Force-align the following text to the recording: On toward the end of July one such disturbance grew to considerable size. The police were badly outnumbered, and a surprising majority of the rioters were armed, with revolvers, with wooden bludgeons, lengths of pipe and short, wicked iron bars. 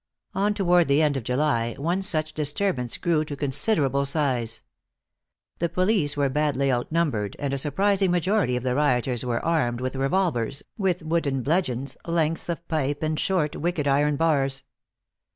On 0.33 0.55
toward 0.55 0.87
the 0.87 0.99
end 1.03 1.15
of 1.15 1.23
July 1.23 1.75
one 1.77 2.01
such 2.01 2.33
disturbance 2.33 2.97
grew 2.97 3.23
to 3.23 3.35
considerable 3.35 4.03
size. 4.03 4.63
The 5.59 5.69
police 5.69 6.17
were 6.17 6.27
badly 6.27 6.71
outnumbered, 6.71 7.35
and 7.37 7.53
a 7.53 7.59
surprising 7.59 8.09
majority 8.09 8.55
of 8.55 8.63
the 8.63 8.73
rioters 8.73 9.23
were 9.23 9.45
armed, 9.45 9.79
with 9.79 9.95
revolvers, 9.95 10.63
with 10.75 11.03
wooden 11.03 11.43
bludgeons, 11.43 11.97
lengths 12.07 12.49
of 12.49 12.67
pipe 12.67 13.03
and 13.03 13.19
short, 13.19 13.55
wicked 13.55 13.87
iron 13.87 14.15
bars. 14.15 14.63